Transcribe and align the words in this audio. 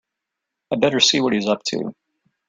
I'd 0.71 0.81
better 0.81 0.99
see 0.99 1.21
what 1.21 1.33
he's 1.33 1.45
up 1.47 1.61
to. 1.65 1.93